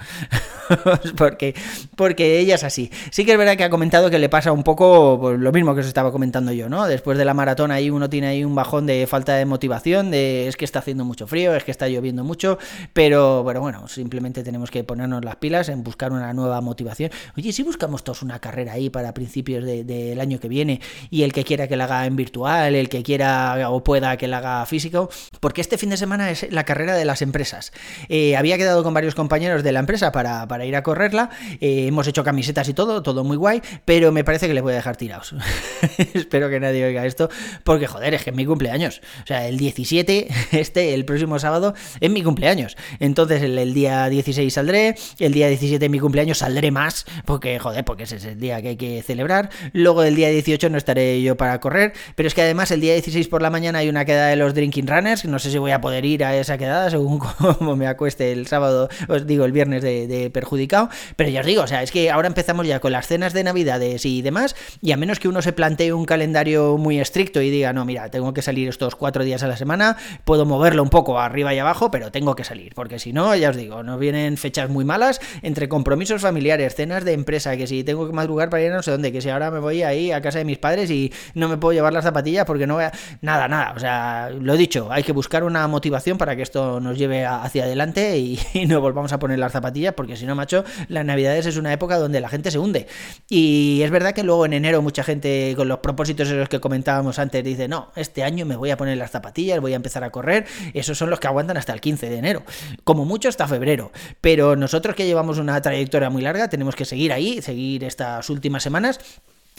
porque, 1.17 1.55
porque 1.95 2.39
ella 2.39 2.55
es 2.55 2.63
así. 2.63 2.91
Sí 3.11 3.25
que 3.25 3.33
es 3.33 3.37
verdad 3.37 3.57
que 3.57 3.63
ha 3.63 3.69
comentado 3.69 4.09
que 4.09 4.19
le 4.19 4.29
pasa 4.29 4.51
un 4.51 4.63
poco 4.63 5.17
pues, 5.19 5.39
lo 5.39 5.51
mismo 5.51 5.73
que 5.73 5.81
os 5.81 5.87
estaba 5.87 6.11
comentando 6.11 6.51
yo, 6.51 6.69
¿no? 6.69 6.87
Después 6.87 7.17
de 7.17 7.25
la 7.25 7.33
maratón 7.33 7.71
ahí 7.71 7.89
uno 7.89 8.09
tiene 8.09 8.27
ahí 8.27 8.43
un 8.43 8.55
bajón 8.55 8.85
de 8.85 9.07
falta 9.07 9.35
de 9.35 9.45
motivación, 9.45 10.11
de 10.11 10.47
es 10.47 10.57
que 10.57 10.65
está 10.65 10.79
haciendo 10.79 11.05
mucho 11.05 11.27
frío, 11.27 11.55
es 11.55 11.63
que 11.63 11.71
está 11.71 11.87
lloviendo 11.87 12.23
mucho, 12.23 12.57
pero, 12.93 13.43
pero 13.45 13.61
bueno, 13.61 13.87
simplemente 13.87 14.43
tenemos 14.43 14.71
que 14.71 14.83
ponernos 14.83 15.23
las 15.23 15.35
pilas 15.37 15.69
en 15.69 15.83
buscar 15.83 16.11
una 16.11 16.33
nueva 16.33 16.61
motivación. 16.61 17.11
Oye, 17.37 17.51
si 17.51 17.63
buscamos 17.63 18.03
todos 18.03 18.21
una 18.21 18.39
carrera 18.39 18.73
ahí 18.73 18.89
para 18.91 19.13
principios 19.13 19.65
del 19.65 20.19
año 20.19 20.39
que 20.39 20.47
viene 20.47 20.81
y 21.09 21.23
el 21.23 21.33
que 21.33 21.43
quiera 21.43 21.67
que 21.67 21.75
la 21.75 21.85
haga 21.85 22.05
en 22.05 22.15
virtual, 22.15 22.75
el 22.75 22.89
que 22.89 23.03
quiera 23.03 23.69
o 23.69 23.83
pueda 23.83 24.17
que 24.17 24.27
la 24.27 24.37
haga 24.37 24.65
físico, 24.65 25.09
porque 25.39 25.61
este 25.61 25.77
fin 25.77 25.89
de 25.89 25.97
semana 25.97 26.31
es 26.31 26.51
la 26.51 26.63
carrera 26.63 26.95
de 26.95 27.05
las 27.05 27.21
empresas. 27.21 27.71
Eh, 28.09 28.35
había 28.35 28.57
quedado 28.57 28.83
con 28.83 28.93
varios 28.93 29.15
compañeros 29.15 29.63
de 29.63 29.71
la 29.71 29.79
empresa 29.79 30.11
para, 30.11 30.47
para 30.47 30.65
ir 30.65 30.75
a 30.75 30.83
correrla, 30.83 31.29
eh, 31.59 31.87
hemos 31.87 32.07
hecho 32.07 32.23
camisetas 32.23 32.67
y 32.69 32.73
todo, 32.73 33.03
todo 33.03 33.23
muy 33.23 33.37
guay, 33.37 33.61
pero 33.85 34.11
me 34.11 34.23
parece 34.23 34.47
que 34.47 34.53
les 34.53 34.63
voy 34.63 34.73
a 34.73 34.75
dejar 34.77 34.97
tirados. 34.97 35.33
Espero 36.13 36.49
que 36.49 36.59
nadie 36.59 36.85
oiga 36.85 37.05
esto, 37.05 37.29
porque 37.63 37.87
joder, 37.87 38.13
es 38.13 38.23
que 38.23 38.29
es 38.31 38.35
mi 38.35 38.45
cumpleaños. 38.45 39.01
O 39.23 39.27
sea, 39.27 39.47
el 39.47 39.57
17, 39.57 40.27
este, 40.51 40.93
el 40.93 41.05
próximo 41.05 41.39
sábado, 41.39 41.73
es 41.99 42.09
mi 42.09 42.23
cumpleaños. 42.23 42.77
Entonces 42.99 43.41
el, 43.41 43.73
día 43.73 44.09
16 44.09 44.53
saldré, 44.53 44.95
el 45.19 45.33
día 45.33 45.47
17 45.47 45.79
de 45.79 45.89
mi 45.89 45.99
cumpleaños 45.99 46.39
saldré 46.39 46.71
más, 46.71 47.05
porque 47.25 47.59
joder, 47.59 47.85
porque 47.85 48.03
ese 48.03 48.17
es 48.17 48.25
el 48.25 48.39
día 48.39 48.61
que 48.61 48.69
hay 48.69 48.77
celebrar. 49.05 49.49
Luego 49.73 50.03
el 50.03 50.15
día 50.15 50.29
18 50.29 50.69
no 50.69 50.77
estaré 50.77 51.21
yo 51.21 51.37
para 51.37 51.59
correr, 51.59 51.93
pero 52.15 52.27
es 52.27 52.33
que 52.33 52.41
además 52.41 52.71
el 52.71 52.81
día 52.81 52.93
16 52.93 53.27
por 53.27 53.41
la 53.41 53.49
mañana 53.49 53.79
hay 53.79 53.89
una 53.89 54.05
quedada 54.05 54.27
de 54.27 54.35
los 54.35 54.53
Drinking 54.53 54.87
Runners, 54.87 55.25
no 55.25 55.39
sé 55.39 55.51
si 55.51 55.57
voy 55.57 55.71
a 55.71 55.81
poder 55.81 56.05
ir 56.05 56.23
a 56.23 56.35
esa 56.35 56.57
quedada 56.57 56.89
según 56.89 57.19
cómo 57.59 57.75
me 57.75 57.87
acueste 57.87 58.31
el 58.31 58.47
sábado, 58.47 58.89
os 59.07 59.25
digo 59.27 59.45
el 59.45 59.51
viernes 59.51 59.81
de, 59.81 60.29
perjudicado, 60.33 60.89
pero 61.15 61.29
ya 61.29 61.41
os 61.41 61.45
digo, 61.45 61.63
o 61.63 61.67
sea, 61.67 61.83
es 61.83 61.91
que 61.91 62.09
ahora 62.09 62.27
empezamos 62.27 62.67
ya 62.67 62.79
con 62.79 62.91
las 62.91 63.07
cenas 63.07 63.33
de 63.33 63.43
Navidades 63.43 64.05
y 64.05 64.21
demás, 64.21 64.55
y 64.81 64.91
a 64.91 64.97
menos 64.97 65.19
que 65.19 65.27
uno 65.27 65.41
se 65.41 65.53
plantee 65.53 65.93
un 65.93 66.05
calendario 66.05 66.77
muy 66.77 66.99
estricto 66.99 67.41
y 67.41 67.49
diga, 67.49 67.73
no, 67.73 67.85
mira, 67.85 68.09
tengo 68.09 68.33
que 68.33 68.41
salir 68.41 68.67
estos 68.67 68.95
cuatro 68.95 69.23
días 69.23 69.43
a 69.43 69.47
la 69.47 69.57
semana, 69.57 69.97
puedo 70.25 70.45
moverlo 70.45 70.83
un 70.83 70.89
poco 70.89 71.19
arriba 71.19 71.53
y 71.53 71.59
abajo, 71.59 71.91
pero 71.91 72.11
tengo 72.11 72.35
que 72.35 72.43
salir, 72.43 72.73
porque 72.75 72.99
si 72.99 73.13
no, 73.13 73.35
ya 73.35 73.49
os 73.49 73.55
digo, 73.55 73.83
nos 73.83 73.99
vienen 73.99 74.37
fechas 74.37 74.69
muy 74.69 74.85
malas 74.85 75.19
entre 75.41 75.69
compromisos 75.69 76.21
familiares, 76.21 76.75
cenas 76.75 77.03
de 77.05 77.13
empresa, 77.13 77.57
que 77.57 77.67
si 77.67 77.83
tengo 77.83 78.07
que 78.07 78.13
madrugar 78.13 78.49
para 78.49 78.63
ir 78.63 78.70
no 78.71 78.81
sé 78.81 78.91
dónde, 78.91 79.11
que 79.11 79.21
si 79.21 79.29
ahora 79.29 79.51
me 79.51 79.59
voy 79.59 79.83
ahí 79.83 80.11
a 80.11 80.21
casa 80.21 80.39
de 80.39 80.45
mis 80.45 80.57
padres 80.57 80.89
y 80.89 81.11
no 81.35 81.49
me 81.49 81.57
puedo 81.57 81.73
llevar 81.73 81.93
las 81.93 82.03
zapatillas 82.03 82.45
porque 82.45 82.67
no 82.67 82.75
voy 82.75 82.85
a... 82.85 82.91
Nada, 83.21 83.47
nada, 83.47 83.73
o 83.75 83.79
sea, 83.79 84.29
lo 84.29 84.53
he 84.53 84.57
dicho, 84.57 84.91
hay 84.91 85.03
que 85.03 85.11
buscar 85.11 85.43
una 85.43 85.67
motivación 85.67 86.17
para 86.17 86.35
que 86.35 86.41
esto 86.41 86.79
nos 86.79 86.97
lleve 86.97 87.25
hacia 87.25 87.63
adelante 87.63 88.17
y, 88.17 88.39
no 88.67 88.79
volvamos 88.79 89.11
a 89.11 89.19
poner 89.19 89.39
las 89.39 89.51
zapatillas 89.51 89.93
porque 89.93 90.15
si 90.15 90.25
no, 90.25 90.35
macho, 90.35 90.63
las 90.87 91.05
navidades 91.05 91.45
es 91.45 91.57
una 91.57 91.73
época 91.73 91.97
donde 91.97 92.21
la 92.21 92.29
gente 92.29 92.51
se 92.51 92.59
hunde. 92.59 92.87
Y 93.29 93.81
es 93.83 93.91
verdad 93.91 94.13
que 94.13 94.23
luego 94.23 94.45
en 94.45 94.53
enero 94.53 94.81
mucha 94.81 95.03
gente 95.03 95.53
con 95.55 95.67
los 95.67 95.79
propósitos 95.79 96.29
esos 96.29 96.49
que 96.49 96.59
comentábamos 96.59 97.19
antes 97.19 97.43
dice, 97.43 97.67
no, 97.67 97.91
este 97.95 98.23
año 98.23 98.45
me 98.45 98.55
voy 98.55 98.71
a 98.71 98.77
poner 98.77 98.97
las 98.97 99.11
zapatillas, 99.11 99.59
voy 99.59 99.73
a 99.73 99.75
empezar 99.75 100.03
a 100.03 100.09
correr, 100.09 100.45
esos 100.73 100.97
son 100.97 101.09
los 101.09 101.19
que 101.19 101.27
aguantan 101.27 101.57
hasta 101.57 101.73
el 101.73 101.81
15 101.81 102.09
de 102.09 102.17
enero, 102.17 102.43
como 102.83 103.05
mucho 103.05 103.29
hasta 103.29 103.47
febrero, 103.47 103.91
pero 104.21 104.55
nosotros 104.55 104.95
que 104.95 105.05
llevamos 105.05 105.37
una 105.37 105.61
trayectoria 105.61 106.09
muy 106.09 106.21
larga 106.21 106.49
tenemos 106.49 106.75
que 106.75 106.85
seguir 106.85 107.13
ahí, 107.13 107.41
seguir 107.41 107.83
estas 107.83 108.29
últimas 108.29 108.60
semanas 108.61 108.99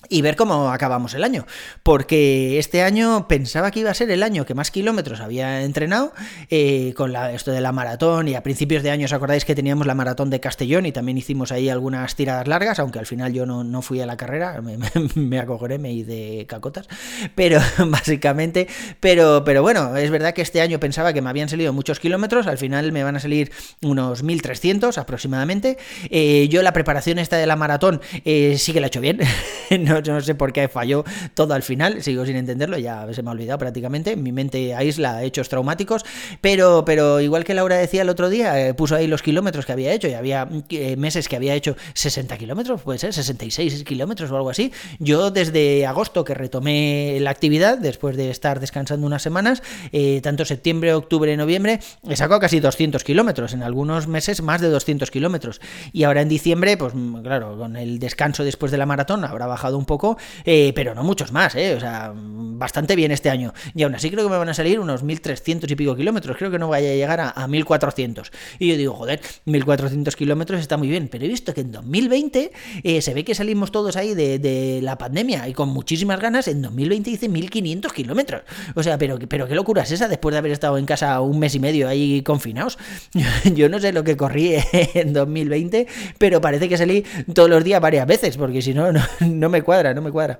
y 0.09 0.23
ver 0.23 0.37
cómo 0.37 0.71
acabamos 0.71 1.15
el 1.15 1.25
año. 1.25 1.47
Porque 1.83 2.59
este 2.59 2.83
año 2.83 3.29
pensaba 3.29 3.71
que 3.71 3.81
iba 3.81 3.91
a 3.91 3.95
ser 3.95 4.11
el 4.11 4.23
año 4.23 4.45
que 4.45 4.55
más 4.55 4.71
kilómetros 4.71 5.21
había 5.21 5.63
entrenado 5.63 6.13
eh, 6.51 6.95
con 6.97 7.13
la, 7.13 7.33
esto 7.33 7.51
de 7.51 7.61
la 7.61 7.73
maratón 7.73 8.29
y 8.29 8.35
a 8.35 8.43
principios 8.43 8.83
de 8.83 8.91
año 8.91 9.07
os 9.07 9.13
acordáis 9.13 9.45
que 9.45 9.55
teníamos 9.55 9.87
la 9.87 9.95
maratón 9.95 10.31
de 10.31 10.41
Castellón 10.41 10.87
y 10.87 10.93
también 10.93 11.19
hicimos 11.19 11.53
ahí 11.53 11.69
algunas 11.69 12.15
tiradas 12.15 12.49
largas, 12.49 12.79
aunque 12.79 12.99
al 12.99 13.07
final 13.07 13.33
yo 13.33 13.47
no, 13.47 13.65
no 13.65 13.83
fui 13.83 14.01
a 14.01 14.07
la 14.07 14.17
carrera, 14.17 14.61
me, 14.61 14.77
me, 14.77 14.89
me 15.15 15.39
acogoré, 15.39 15.79
me 15.79 15.93
hice 15.93 16.47
cacotas, 16.49 16.89
pero 17.35 17.61
básicamente, 17.87 18.69
pero, 19.01 19.43
pero 19.45 19.63
bueno, 19.63 19.97
es 19.97 20.11
verdad 20.11 20.35
que 20.35 20.43
este 20.43 20.61
año 20.61 20.81
pensaba 20.81 21.13
que 21.13 21.23
me 21.23 21.31
habían 21.31 21.49
salido 21.49 21.73
muchos 21.73 22.01
kilómetros, 22.01 22.47
al 22.47 22.59
final 22.59 22.93
me 22.93 23.05
van 23.05 23.17
a 23.17 23.21
salir 23.21 23.53
unos 23.83 24.23
1300 24.23 24.99
aproximadamente. 24.99 25.79
Eh, 26.11 26.49
yo 26.49 26.63
la 26.63 26.73
preparación 26.73 27.19
esta 27.19 27.37
de 27.37 27.47
la 27.47 27.57
maratón 27.57 28.01
eh, 28.25 28.57
sí 28.59 28.73
que 28.73 28.81
la 28.81 28.87
he 28.87 28.89
hecho 28.89 29.01
bien. 29.01 29.21
no, 30.01 30.01
no, 30.01 30.21
sé 30.21 30.35
por 30.35 30.53
qué 30.53 30.69
falló 30.69 31.05
todo 31.35 31.55
al 31.55 31.63
final, 31.63 32.03
sigo 32.03 32.25
sin 32.27 32.37
entenderlo, 32.37 32.79
ya 32.79 33.07
se 33.13 33.23
me 33.23 33.31
ha 33.31 33.33
olvidado 33.33 33.59
prácticamente, 33.59 34.17
mi 34.17 34.33
mente 34.33 34.75
aísla 34.75 35.23
hechos 35.23 35.49
traumáticos, 35.49 36.05
pero, 36.41 36.85
pero 36.85 37.21
igual 37.21 37.45
que 37.45 37.55
Laura 37.55 37.77
decía 37.77 38.03
el 38.03 38.09
otro 38.09 38.31
día, 38.31 38.69
eh, 38.69 38.75
puso 38.75 38.97
ahí 38.97 39.07
los 39.07 39.23
kilómetros 39.23 39.67
que 39.67 39.73
había 39.73 39.93
hecho 39.93 40.09
y 40.09 40.15
había 40.15 40.49
eh, 40.71 40.97
meses 40.97 41.29
que 41.29 41.37
había 41.37 41.55
hecho 41.55 41.77
60 41.95 42.37
kilómetros, 42.39 42.83
puede 42.83 42.99
ser, 42.99 43.13
66 43.13 43.85
kilómetros 43.85 44.31
o 44.31 44.37
algo 44.37 44.51
así. 44.51 44.73
Yo 44.99 45.31
desde 45.31 45.87
agosto 45.87 46.25
que 46.25 46.35
retomé 46.35 47.19
la 47.21 47.31
actividad, 47.31 47.79
después 47.79 48.17
de 48.17 48.31
estar 48.31 48.61
descansando 48.61 49.07
unas 49.07 49.23
semanas, 49.23 49.63
eh, 49.93 50.21
tanto 50.23 50.45
septiembre, 50.45 50.95
octubre, 50.95 51.37
noviembre, 51.37 51.81
he 52.09 52.17
sacado 52.17 52.41
casi 52.41 52.61
200 52.61 53.05
kilómetros, 53.05 53.53
en 53.53 53.63
algunos 53.63 54.07
meses 54.07 54.43
más 54.43 54.61
de 54.61 54.69
200 54.69 55.11
kilómetros. 55.11 55.61
Y 55.93 56.05
ahora 56.05 56.23
en 56.23 56.29
diciembre, 56.29 56.77
pues 56.77 56.93
claro, 57.23 57.57
con 57.57 57.77
el 57.77 57.99
descanso 57.99 58.45
después 58.45 58.73
de 58.73 58.79
la 58.79 58.87
maratón 58.87 59.25
habrá 59.25 59.47
bajado 59.47 59.79
un 59.79 59.82
poco, 59.85 60.17
eh, 60.45 60.73
pero 60.75 60.95
no 60.95 61.03
muchos 61.03 61.33
más, 61.33 61.55
¿eh? 61.55 61.75
O 61.75 61.81
sea, 61.81 62.13
bastante 62.15 62.97
bien 62.97 63.13
este 63.13 63.31
año. 63.31 63.53
Y 63.75 63.83
aún 63.83 63.95
así 63.95 64.11
creo 64.11 64.25
que 64.25 64.31
me 64.31 64.39
van 64.39 64.49
a 64.49 64.55
salir 64.55 64.81
unos 64.81 65.03
1300 65.03 65.71
y 65.71 65.77
pico 65.77 65.97
kilómetros. 65.97 66.37
Creo 66.37 66.51
que 66.51 66.59
no 66.59 66.69
vaya 66.69 66.91
a 66.91 66.95
llegar 66.95 67.21
a, 67.21 67.31
a 67.31 67.49
1400. 67.49 68.31
Y 68.59 68.69
yo 68.69 68.77
digo, 68.77 68.95
joder, 68.95 69.21
1400 69.45 70.17
kilómetros 70.17 70.61
está 70.61 70.77
muy 70.77 70.89
bien. 70.89 71.09
Pero 71.09 71.25
he 71.25 71.29
visto 71.29 71.55
que 71.55 71.63
en 71.63 71.73
2020 71.73 72.53
eh, 72.83 73.03
se 73.03 73.15
ve 73.15 73.25
que 73.25 73.35
salimos 73.35 73.73
todos 73.73 73.97
ahí 73.97 74.15
de, 74.15 74.81
la 74.83 74.99
pandemia 74.99 75.49
y 75.49 75.53
con 75.53 75.69
muchísimas 75.69 76.21
ganas. 76.21 76.49
En 76.49 76.63
2020 76.63 77.11
hice 77.11 77.29
1500 77.29 77.93
kilómetros. 77.93 78.43
O 78.75 78.83
sea, 78.83 78.99
pero, 78.99 79.19
pero 79.29 79.47
qué 79.47 79.55
locura 79.55 79.83
es 79.83 79.93
esa 79.93 80.09
después 80.09 80.33
de 80.33 80.39
haber 80.39 80.53
estado 80.53 80.79
en 80.79 80.87
casa 80.87 81.21
un 81.21 81.39
mes 81.39 81.55
y 81.55 81.61
medio 81.61 81.89
ahí 81.89 82.23
confinados. 82.23 82.79
Yo 83.55 83.69
no 83.69 83.79
sé 83.81 83.93
lo 83.93 84.05
que 84.05 84.17
corrí 84.17 84.55
en 84.95 85.13
2020, 85.13 85.87
pero 86.19 86.41
parece 86.41 86.69
que 86.69 86.77
salí 86.77 87.05
todos 87.35 87.51
los 87.51 87.65
días 87.65 87.81
varias 87.81 88.07
veces, 88.07 88.37
porque 88.37 88.63
si 88.63 88.75
no, 88.75 88.93
no, 88.93 89.03
no 89.21 89.49
me 89.49 89.63
cuadra, 89.63 89.72
no 89.95 90.03
me 90.03 90.11
cuadra. 90.11 90.39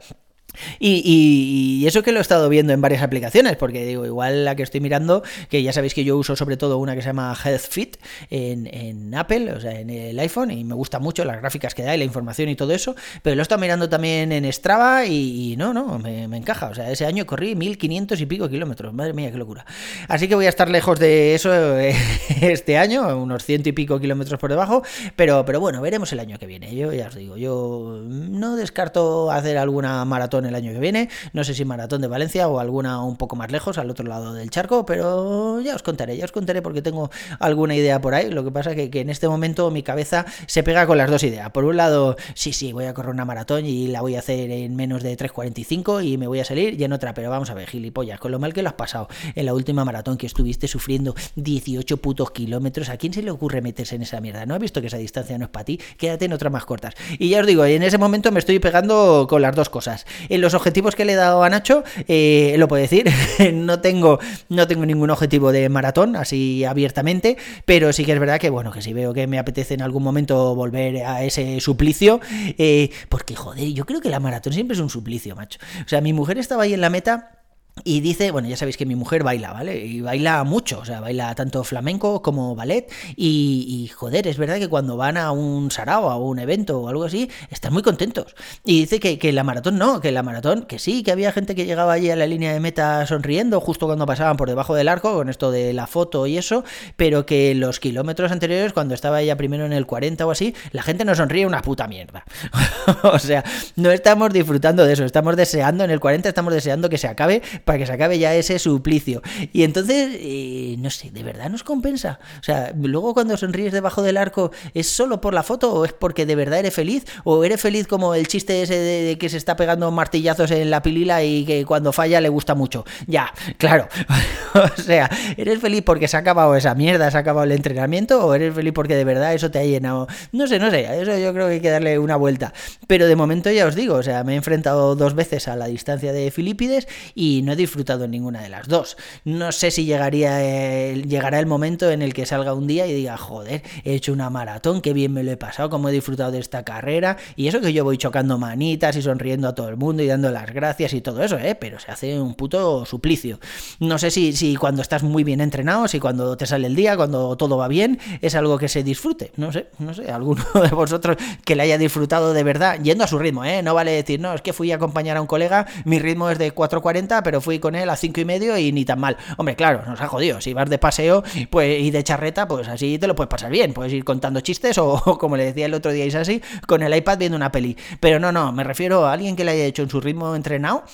Y, 0.79 1.85
eso 1.87 2.03
que 2.03 2.13
lo 2.13 2.19
he 2.19 2.23
estado 2.23 2.49
viendo 2.49 2.73
en 2.73 2.81
varias 2.81 3.03
aplicaciones, 3.03 3.57
porque 3.57 3.85
digo, 3.85 4.07
igual 4.07 4.45
la 4.45 4.55
que 4.55 4.63
estoy 4.63 4.81
mirando, 4.81 5.23
que 5.49 5.63
ya 5.63 5.73
sabéis 5.73 5.95
que 5.95 6.05
yo 6.05 6.17
uso 6.17 6.37
sobre 6.37 6.57
todo 6.57 6.79
una 6.79 6.95
que 6.95 7.03
se 7.03 7.09
llama 7.09 7.37
Health 7.45 7.69
Fit 7.69 7.97
en, 8.31 8.67
en, 8.67 9.15
Apple, 9.15 9.53
o 9.53 9.61
sea, 9.61 9.79
en 9.79 9.91
el 9.91 10.19
iPhone, 10.19 10.51
y 10.51 10.65
me 10.65 10.75
gusta 10.75 10.99
mucho 10.99 11.25
las 11.25 11.39
gráficas 11.39 11.75
que 11.75 11.83
da 11.83 11.95
y 11.95 11.99
la 11.99 12.05
información 12.05 12.49
y 12.49 12.57
todo 12.57 12.73
eso, 12.73 12.95
pero 13.23 13.37
lo 13.37 13.43
he 13.43 13.45
estado 13.45 13.61
mirando 13.61 13.89
también 13.89 14.33
en 14.33 14.51
Strava 14.53 15.07
y, 15.07 15.57
no, 15.57 15.75
no, 15.75 15.99
me, 15.99 16.29
me, 16.29 16.37
encaja. 16.37 16.69
O 16.69 16.75
sea, 16.75 16.91
ese 16.91 17.05
año 17.05 17.27
corrí 17.27 17.55
1500 17.55 18.21
y 18.21 18.27
pico 18.27 18.49
kilómetros, 18.49 18.93
madre 18.95 19.13
mía, 19.13 19.31
qué 19.31 19.39
locura. 19.39 19.67
Así 20.09 20.29
que 20.29 20.35
voy 20.35 20.47
a 20.47 20.51
estar 20.51 20.71
lejos 20.71 20.99
de 20.99 21.35
eso 21.35 21.53
este 22.41 22.79
año, 22.79 23.17
unos 23.19 23.45
ciento 23.45 23.69
y 23.69 23.73
pico 23.73 24.01
kilómetros 24.01 24.39
por 24.39 24.51
debajo, 24.51 24.83
pero, 25.17 25.45
pero 25.45 25.61
bueno, 25.61 25.81
veremos 25.81 26.13
el 26.13 26.21
año 26.21 26.39
que 26.39 26.47
viene. 26.47 26.75
Yo 26.75 26.93
ya 26.93 27.09
os 27.09 27.15
digo, 27.15 27.37
yo 27.37 28.01
no 28.07 28.57
descarto 28.57 29.31
hacer 29.31 29.59
alguna 29.59 30.05
maratón 30.05 30.42
el 30.47 30.55
año 30.55 30.73
que 30.73 30.79
viene. 30.79 31.09
No 31.33 31.45
sé 31.45 31.55
si 31.55 31.65
maratón 31.65 32.01
de 32.01 32.09
Valencia 32.09 32.49
o 32.49 32.61
alguna 32.61 33.03
un 33.03 33.17
poco 33.17 33.37
más 33.37 33.51
lejos, 33.51 33.79
al 33.79 33.91
otro 33.91 34.07
lado 34.07 34.35
del 34.35 34.51
charco, 34.51 34.85
pero 34.87 35.61
ya 35.61 35.75
os 35.75 35.83
contaré, 35.83 36.17
ya 36.17 36.25
os 36.25 36.33
contaré 36.33 36.63
porque 36.63 36.83
tengo 36.83 37.11
alguna 37.39 37.75
idea 37.75 38.01
por 38.01 38.15
ahí. 38.15 38.31
Lo 38.31 38.45
que 38.45 38.51
pasa 38.51 38.75
que, 38.75 38.91
que 38.91 39.01
en 39.01 39.11
este 39.11 39.29
momento 39.29 39.71
mi 39.71 39.83
cabeza 39.83 40.27
se 40.47 40.63
pega 40.63 40.87
con 40.87 40.99
las 40.99 41.11
dos 41.11 41.23
ideas. 41.23 41.51
Por 41.51 41.65
un 41.65 41.77
lado, 41.77 42.17
sí, 42.35 42.53
sí, 42.53 42.73
voy 42.73 42.87
a 42.87 42.95
correr 42.95 43.11
una 43.11 43.25
maratón 43.25 43.67
y 43.67 43.89
la 43.89 44.01
voy 44.01 44.17
a 44.17 44.21
hacer 44.21 44.51
en 44.51 44.77
menos 44.77 45.03
de 45.03 45.17
3.45 45.17 46.05
y 46.05 46.17
me 46.19 46.27
voy 46.27 46.41
a 46.41 46.45
salir, 46.45 46.81
y 46.81 46.85
en 46.85 46.93
otra, 46.93 47.15
pero 47.15 47.31
vamos 47.31 47.51
a 47.51 47.55
ver, 47.55 47.69
gilipollas, 47.69 48.21
con 48.21 48.33
lo 48.33 48.39
mal 48.39 48.53
que 48.53 48.63
lo 48.63 48.69
has 48.69 48.75
pasado 48.75 49.09
en 49.35 49.47
la 49.47 49.55
última 49.55 49.85
maratón 49.85 50.17
que 50.17 50.27
estuviste 50.27 50.69
sufriendo 50.69 51.15
18 51.37 51.97
putos 51.99 52.31
kilómetros, 52.31 52.89
¿a 52.89 52.97
quién 52.97 53.13
se 53.13 53.23
le 53.23 53.31
ocurre 53.31 53.61
meterse 53.61 53.97
en 53.97 54.03
esa 54.03 54.21
mierda? 54.21 54.47
¿No 54.47 54.55
has 54.55 54.61
visto 54.61 54.81
que 54.81 54.87
esa 54.89 54.99
distancia 54.99 55.39
no 55.39 55.47
es 55.47 55.51
para 55.51 55.65
ti? 55.65 55.81
Quédate 55.97 56.25
en 56.27 56.33
otras 56.33 56.53
más 56.53 56.65
cortas. 56.65 56.95
Y 57.19 57.31
ya 57.31 57.41
os 57.41 57.47
digo, 57.47 57.65
en 57.65 57.83
ese 57.83 57.99
momento 57.99 58.31
me 58.33 58.39
estoy 58.39 58.59
pegando 58.59 59.27
con 59.29 59.43
las 59.43 59.55
dos 59.55 59.69
cosas. 59.69 60.07
Los 60.39 60.55
objetivos 60.55 60.95
que 60.95 61.05
le 61.05 61.13
he 61.13 61.17
dado 61.17 61.43
a 61.43 61.51
Nacho, 61.51 61.85
eh, 62.09 62.55
lo 62.59 62.69
puedo 62.69 62.83
decir, 62.83 63.11
no 63.53 63.81
tengo, 63.81 64.19
no 64.49 64.67
tengo 64.67 64.87
ningún 64.87 65.11
objetivo 65.11 65.53
de 65.53 65.69
maratón, 65.69 66.17
así 66.17 66.65
abiertamente, 66.65 67.37
pero 67.65 67.93
sí 67.93 68.05
que 68.05 68.13
es 68.13 68.21
verdad 68.21 68.41
que, 68.41 68.51
bueno, 68.51 68.73
que 68.73 68.83
si 68.83 68.93
veo 68.93 69.13
que 69.13 69.27
me 69.27 69.39
apetece 69.39 69.75
en 69.75 69.83
algún 69.83 70.03
momento 70.03 70.55
volver 70.55 71.05
a 71.05 71.23
ese 71.25 71.61
suplicio, 71.61 72.21
eh, 72.59 72.91
porque, 73.09 73.35
joder, 73.35 73.69
yo 73.73 73.85
creo 73.87 74.01
que 74.01 74.11
la 74.11 74.21
maratón 74.21 74.53
siempre 74.53 74.75
es 74.75 74.81
un 74.81 74.91
suplicio, 74.91 75.37
macho. 75.37 75.59
O 75.85 75.89
sea, 75.89 76.01
mi 76.01 76.13
mujer 76.13 76.39
estaba 76.39 76.65
ahí 76.65 76.75
en 76.75 76.81
la 76.81 76.91
meta 76.91 77.42
y 77.85 78.01
dice, 78.01 78.31
bueno, 78.31 78.49
ya 78.49 78.57
sabéis 78.57 78.77
que 78.77 78.87
mi 78.87 78.95
mujer 78.95 79.25
baila, 79.25 79.53
¿vale? 79.53 79.79
Y 79.85 80.03
baila 80.03 80.45
mucho, 80.45 80.81
o 80.81 80.85
sea, 80.85 81.01
baila 81.01 81.35
tanto 81.35 81.65
flamenco 81.65 82.23
como 82.23 82.55
ballet. 82.55 82.93
Y, 83.17 83.91
joder, 83.97 84.29
es 84.29 84.37
verdad 84.37 84.59
que 84.59 84.69
cuando 84.69 84.97
van 84.97 85.17
a 85.17 85.33
un 85.33 85.71
sarao, 85.71 86.11
a 86.11 86.17
un 86.17 86.39
evento 86.39 86.81
o 86.81 86.89
algo 86.89 87.05
así, 87.05 87.31
están 87.51 87.73
muy 87.73 87.83
contentos. 87.83 88.37
Y 88.65 88.81
dice 88.81 89.01
que, 89.01 89.19
que, 89.19 89.33
la 89.33 89.43
maratón 89.43 89.79
no, 89.79 90.01
que 90.01 90.13
la 90.13 90.23
maratón, 90.23 90.63
que 90.63 90.79
sí, 90.79 91.03
que 91.03 91.13
había 91.13 91.33
gente 91.33 91.55
que 91.55 91.65
llegaba 91.65 91.95
allí 91.95 92.11
a 92.11 92.17
la 92.17 92.27
línea 92.27 92.53
de 92.53 92.61
meta 92.61 93.05
sonriendo 93.07 93.61
justo 93.61 93.87
cuando 93.87 94.07
pasaban 94.07 94.37
por 94.37 94.49
debajo 94.49 94.75
del 94.75 94.89
arco, 94.89 95.15
con 95.15 95.29
esto 95.29 95.51
de 95.51 95.73
la 95.73 95.87
foto 95.87 96.27
y 96.27 96.37
eso, 96.37 96.65
pero 96.97 97.27
que 97.27 97.55
los 97.55 97.81
kilómetros 97.81 98.31
anteriores, 98.31 98.73
cuando 98.73 98.95
estaba 98.95 99.23
ella 99.23 99.37
primero 99.37 99.65
en 99.65 99.73
el 99.73 99.87
40 99.87 100.27
o 100.27 100.31
así, 100.31 100.55
la 100.73 100.83
gente 100.83 101.05
no 101.05 101.15
sonríe 101.15 101.47
una 101.47 101.63
puta 101.63 101.89
mierda. 101.89 102.25
o 103.03 103.19
sea, 103.19 103.43
no 103.77 103.91
estamos 103.91 104.33
disfrutando 104.33 104.85
de 104.85 104.93
eso, 104.93 105.05
estamos 105.05 105.37
deseando, 105.37 105.85
en 105.85 105.91
el 105.91 106.01
40 106.01 106.29
estamos 106.29 106.53
deseando 106.53 106.89
que 106.89 106.99
se 106.99 107.09
acabe 107.09 107.43
para 107.65 107.79
que 107.79 107.87
se 107.87 107.93
acabe 107.93 108.19
ya 108.19 108.35
ese 108.35 108.59
suplicio. 108.59 109.23
Y 109.53 109.63
entonces, 109.65 110.17
eh, 110.21 110.77
no 110.79 110.91
sé, 110.91 111.11
¿de 111.11 111.23
verdad 111.23 111.51
nos 111.51 111.63
compensa? 111.63 112.19
O 112.41 112.43
sea, 112.43 112.73
luego 112.77 113.15
cuando 113.15 113.37
sonríes 113.37 113.73
debajo 113.73 114.03
del 114.03 114.17
arco, 114.17 114.53
¿es 114.75 114.89
solo 114.89 115.21
por 115.21 115.35
la 115.35 115.43
foto 115.43 115.73
o 115.73 115.85
es 115.85 115.93
porque 115.93 116.27
de 116.27 116.35
verdad 116.35 116.61
eres 116.61 116.75
feliz? 116.75 117.05
¿O 117.25 117.45
eres 117.45 117.61
feliz 117.61 117.87
como 117.87 118.15
el 118.15 118.29
chiste 118.29 118.63
ese 118.63 118.79
de, 118.79 119.19
que 119.19 119.29
se 119.29 119.37
está 119.37 119.57
pegando 119.57 119.91
martillazos 119.91 120.51
en 120.51 120.71
la 120.71 120.83
pilila 120.83 121.23
y 121.23 121.45
que 121.45 121.65
cuando 121.65 121.93
falla 121.93 122.21
le 122.21 122.29
gusta 122.29 122.55
mucho? 122.55 122.85
Ya, 123.07 123.33
claro. 123.59 123.89
o 124.55 124.81
sea, 124.81 125.11
¿eres 125.37 125.61
feliz 125.61 125.83
porque 125.85 126.09
se 126.09 126.17
ha 126.17 126.21
acabado 126.21 126.55
esa 126.57 126.75
mierda, 126.75 127.11
se 127.11 127.17
ha 127.17 127.21
acabado 127.21 127.45
el 127.45 127.53
entrenamiento? 127.53 128.25
¿O 128.25 128.35
eres 128.35 128.55
feliz 128.55 128.73
porque 128.73 128.95
de 128.95 129.05
verdad 129.05 129.35
eso 129.35 129.51
te 129.51 129.59
ha 129.59 129.65
llenado? 129.65 130.07
No 130.33 130.47
sé, 130.47 130.59
no 130.59 130.71
sé, 130.71 131.01
eso 131.01 131.17
yo 131.19 131.33
creo 131.33 131.49
que 131.49 131.55
hay 131.55 131.61
que 131.61 131.71
darle 131.71 131.99
una 131.99 132.17
vuelta. 132.17 132.53
Pero 132.87 133.07
de 133.07 133.17
momento 133.17 133.51
ya 133.51 133.67
os 133.67 133.75
digo, 133.75 133.95
o 133.97 134.03
sea, 134.03 134.25
me 134.25 134.35
he 134.35 134.37
enfrentado 134.37 134.95
dos 134.97 135.15
veces 135.15 135.49
a 135.49 135.57
la 135.57 135.67
distancia 135.67 136.13
de 136.13 136.31
Filipides 136.31 136.89
y 137.15 137.43
no 137.43 137.52
he 137.53 137.57
disfrutado 137.57 138.09
ninguna 138.09 138.43
de 138.43 138.49
las 138.49 138.69
dos. 138.69 138.97
No 139.25 139.53
sé 139.53 139.71
si 139.71 139.85
llegaría 139.85 140.93
llegará 140.95 141.39
el 141.39 141.47
momento 141.47 141.91
en 141.91 142.03
el 142.03 142.15
que 142.15 142.27
salga 142.27 142.55
un 142.55 142.67
día 142.67 142.87
y 142.87 142.95
diga, 142.95 143.17
joder, 143.17 143.63
he 143.85 143.95
hecho 143.95 144.13
una 144.13 144.31
maratón, 144.31 144.81
qué 144.81 144.93
bien 144.93 145.13
me 145.13 145.23
lo 145.23 145.31
he 145.31 145.37
pasado, 145.37 145.71
cómo 145.71 145.89
he 145.89 145.93
disfrutado 145.93 146.33
de 146.33 146.39
esta 146.39 146.65
carrera. 146.65 147.17
Y 147.37 147.49
eso 147.49 147.61
que 147.61 147.73
yo 147.73 147.85
voy 147.85 147.99
chocando 147.99 148.39
manitas 148.39 148.97
y 148.97 149.03
sonriendo 149.03 149.49
a 149.49 149.55
todo 149.55 149.69
el 149.69 149.77
mundo 149.77 150.03
y 150.03 150.07
dando 150.07 150.31
las 150.31 150.53
gracias 150.53 150.95
y 150.95 151.01
todo 151.01 151.23
eso, 151.23 151.39
¿eh? 151.39 151.55
Pero 151.55 151.79
se 151.79 151.91
hace 151.91 152.21
un 152.21 152.35
puto 152.35 152.85
suplicio. 152.87 153.39
No 153.81 153.99
sé 153.99 154.11
si, 154.11 154.33
si 154.33 154.57
cuando 154.57 154.83
estás 154.83 155.03
muy 155.03 155.25
bien 155.25 155.41
entrenado, 155.41 155.89
si 155.89 156.01
cuando 156.01 156.37
te 156.37 156.47
sale 156.47 156.67
el 156.67 156.75
día, 156.75 156.97
cuando 156.97 157.37
todo 157.37 157.57
va 157.57 157.69
bien, 157.69 157.99
es 158.21 158.35
algo 158.35 158.59
que 158.59 158.69
se 158.69 158.83
disfrute. 158.83 159.33
No 159.37 159.53
sé, 159.53 159.67
no 159.79 159.95
sé, 159.95 160.11
alguno 160.11 160.45
de 160.55 160.69
vosotros 160.69 161.17
que 161.45 161.57
le 161.57 161.65
haya 161.65 161.79
disfrutado 161.79 162.33
de 162.33 162.43
verdad, 162.43 162.79
yendo 162.83 163.05
a 163.05 163.07
su 163.07 163.19
ritmo, 163.19 163.45
¿eh? 163.45 163.63
No 163.63 163.75
vale 163.75 163.93
decir, 163.93 164.21
no, 164.21 164.33
es 164.35 164.43
que 164.43 164.53
fui 164.53 164.73
a 164.73 164.77
acompañar 164.77 165.17
a 165.17 165.21
un 165.21 165.27
colega, 165.27 165.67
mi 165.85 165.99
ritmo 165.99 166.31
es 166.31 166.39
de 166.39 166.55
4.40, 166.55 167.23
pero 167.23 167.41
fui 167.43 167.59
con 167.59 167.75
él 167.75 167.91
a 167.91 167.97
5 167.97 168.21
y 168.21 168.25
medio 168.25 168.57
y 168.57 168.73
ni 168.73 168.85
tan 168.85 169.01
mal. 169.01 169.17
Hombre, 169.37 169.57
claro, 169.57 169.83
nos 169.87 170.01
ha 170.01 170.09
jodido. 170.09 170.41
Si 170.41 170.55
vas 170.55 170.69
de 170.71 170.79
paseo 170.79 171.23
pues, 171.51 171.81
y 171.81 171.91
de 171.91 172.03
charreta, 172.03 172.49
pues 172.49 172.69
así 172.69 172.99
te 172.99 173.07
lo 173.07 173.15
puedes 173.15 173.29
pasar 173.29 173.51
bien. 173.51 173.73
Puedes 173.73 173.93
ir 173.93 174.05
contando 174.05 174.41
chistes 174.41 174.79
o, 174.79 174.99
como 175.19 175.37
le 175.37 175.45
decía 175.45 175.67
el 175.67 175.75
otro 175.75 175.93
día 175.93 176.07
así 176.19 176.43
con 176.67 176.83
el 176.83 176.95
iPad 176.95 177.19
viendo 177.19 177.37
una 177.37 177.53
peli. 177.53 177.77
Pero 178.01 178.19
no, 178.19 178.33
no, 178.33 178.53
me 178.53 178.65
refiero 178.65 179.07
a 179.07 179.13
alguien 179.13 179.37
que 179.37 179.45
le 179.45 179.53
haya 179.53 179.65
hecho 179.65 179.83
en 179.83 179.91
su 179.91 180.01
ritmo 180.01 180.35
entrenado. 180.35 180.85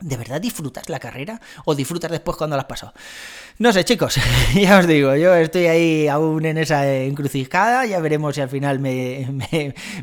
¿De 0.00 0.16
verdad 0.16 0.40
disfrutas 0.40 0.88
la 0.88 0.98
carrera 0.98 1.40
o 1.66 1.74
disfrutas 1.74 2.10
después 2.10 2.36
cuando 2.36 2.56
la 2.56 2.66
has? 2.68 2.86
No 3.58 3.70
sé, 3.74 3.84
chicos, 3.84 4.18
ya 4.54 4.78
os 4.78 4.86
digo, 4.86 5.14
yo 5.16 5.34
estoy 5.34 5.66
ahí 5.66 6.08
aún 6.08 6.46
en 6.46 6.56
esa 6.56 6.90
encrucijada, 6.90 7.84
ya 7.84 8.00
veremos 8.00 8.34
si 8.34 8.40
al 8.40 8.48
final 8.48 8.78
me, 8.78 9.28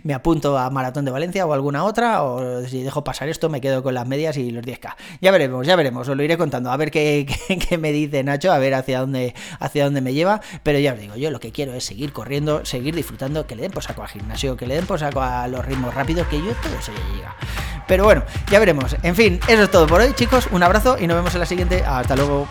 me, 0.04 0.14
apunto 0.14 0.56
a 0.56 0.70
Maratón 0.70 1.06
de 1.06 1.10
Valencia 1.10 1.44
o 1.48 1.54
alguna 1.54 1.84
otra, 1.84 2.22
o 2.22 2.64
si 2.68 2.84
dejo 2.84 3.04
pasar 3.04 3.30
esto 3.30 3.50
me 3.50 3.60
quedo 3.60 3.82
con 3.82 3.96
las 3.96 4.08
medias 4.08 4.38
y 4.38 4.52
los 4.52 4.64
10K. 4.64 4.96
Ya 5.22 5.32
veremos, 5.32 5.66
ya 5.66 5.76
veremos, 5.76 6.08
os 6.08 6.16
lo 6.16 6.22
iré 6.22 6.38
contando, 6.38 6.70
a 6.70 6.78
ver 6.78 6.92
qué, 6.92 7.26
qué, 7.68 7.78
me 7.80 7.92
dice 7.92 8.24
Nacho, 8.24 8.52
a 8.52 8.60
ver 8.60 8.76
hacia 8.76 9.00
dónde, 9.00 9.34
hacia 9.60 9.86
dónde 9.86 10.02
me 10.02 10.14
lleva, 10.14 10.42
pero 10.62 10.78
ya 10.78 10.94
os 10.94 11.00
digo, 11.00 11.16
yo 11.16 11.32
lo 11.32 11.40
que 11.40 11.52
quiero 11.52 11.74
es 11.74 11.84
seguir 11.84 12.14
corriendo, 12.14 12.64
seguir 12.66 12.94
disfrutando, 12.94 13.48
que 13.48 13.56
le 13.56 13.64
den 13.64 13.72
por 13.72 13.82
saco 13.82 14.04
al 14.04 14.10
gimnasio, 14.10 14.56
que 14.56 14.68
le 14.68 14.76
den 14.76 14.86
por 14.86 15.00
saco 15.00 15.24
a 15.24 15.48
los 15.48 15.66
ritmos 15.66 15.96
rápidos, 15.96 16.28
que 16.28 16.38
yo 16.38 16.54
todo 16.62 16.80
ya 16.80 17.16
llega. 17.16 17.36
Pero 17.88 18.04
bueno, 18.04 18.24
ya 18.52 18.60
veremos. 18.60 18.96
En 19.02 19.16
fin, 19.16 19.40
eso 19.48 19.64
es 19.64 19.72
por 19.88 20.02
hoy, 20.02 20.14
chicos. 20.14 20.48
Un 20.52 20.64
abrazo 20.64 20.98
y 21.00 21.08
nos 21.08 21.16
vemos 21.16 21.34
en 21.34 21.40
la 21.40 21.46
siguiente. 21.46 21.84
Hasta 21.86 22.16
luego. 22.16 22.48